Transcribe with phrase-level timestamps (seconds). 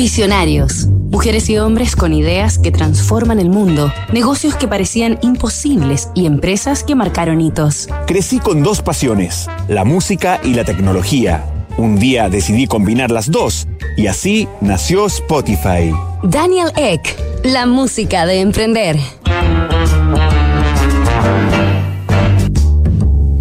[0.00, 0.86] Visionarios.
[1.10, 6.82] Mujeres y hombres con ideas que transforman el mundo, negocios que parecían imposibles y empresas
[6.82, 7.86] que marcaron hitos.
[8.06, 11.44] Crecí con dos pasiones, la música y la tecnología.
[11.76, 13.68] Un día decidí combinar las dos
[13.98, 15.92] y así nació Spotify.
[16.22, 17.14] Daniel Eck,
[17.44, 18.98] la música de emprender.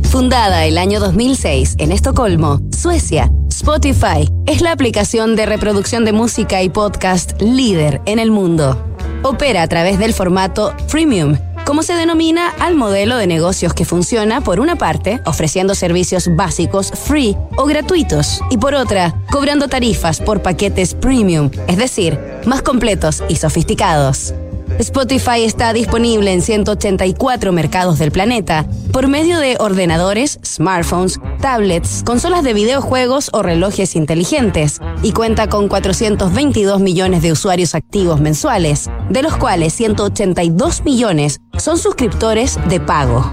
[0.09, 3.31] Fundada el año 2006 en Estocolmo, Suecia,
[3.61, 8.81] Spotify es la aplicación de reproducción de música y podcast líder en el mundo.
[9.21, 14.39] Opera a través del formato freemium, como se denomina al modelo de negocios que funciona
[14.39, 20.41] por una parte ofreciendo servicios básicos free o gratuitos y por otra cobrando tarifas por
[20.41, 24.33] paquetes premium, es decir, más completos y sofisticados.
[24.79, 32.43] Spotify está disponible en 184 mercados del planeta por medio de ordenadores, smartphones, tablets, consolas
[32.43, 39.23] de videojuegos o relojes inteligentes y cuenta con 422 millones de usuarios activos mensuales, de
[39.23, 43.29] los cuales 182 millones son suscriptores de pago.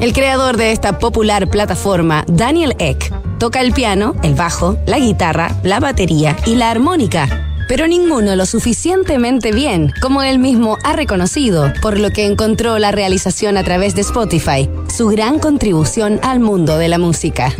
[0.00, 5.56] El creador de esta popular plataforma, Daniel Eck, toca el piano, el bajo, la guitarra,
[5.62, 11.72] la batería y la armónica pero ninguno lo suficientemente bien, como él mismo ha reconocido,
[11.82, 16.78] por lo que encontró la realización a través de Spotify, su gran contribución al mundo
[16.78, 17.54] de la música.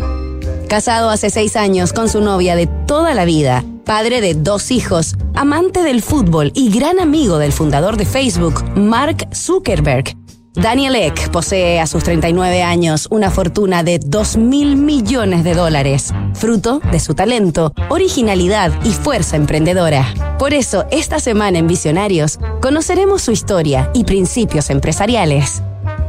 [0.69, 5.15] Casado hace seis años con su novia de toda la vida, padre de dos hijos,
[5.35, 10.15] amante del fútbol y gran amigo del fundador de Facebook, Mark Zuckerberg,
[10.61, 16.13] Daniel Eck posee a sus 39 años una fortuna de 2 mil millones de dólares,
[16.35, 20.05] fruto de su talento, originalidad y fuerza emprendedora.
[20.37, 25.63] Por eso, esta semana en Visionarios, conoceremos su historia y principios empresariales.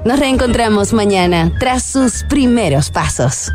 [0.03, 3.51] Nos reencontramos mañana tras sus primeros pasos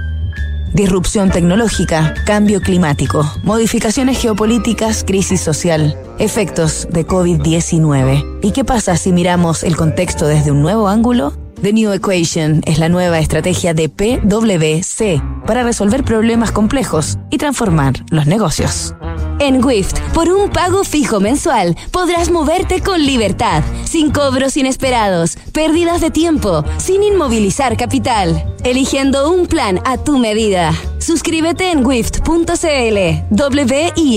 [0.75, 8.41] disrupción tecnológica, cambio climático, modificaciones geopolíticas, crisis social, efectos de COVID-19.
[8.43, 11.33] ¿Y qué pasa si miramos el contexto desde un nuevo ángulo?
[11.63, 17.95] The New Equation es la nueva estrategia de PwC para resolver problemas complejos y transformar
[18.11, 18.95] los negocios.
[19.41, 26.01] En Wift, por un pago fijo mensual, podrás moverte con libertad, sin cobros inesperados, pérdidas
[26.01, 30.73] de tiempo, sin inmovilizar capital, eligiendo un plan a tu medida.
[30.99, 33.35] Suscríbete en wift.cl,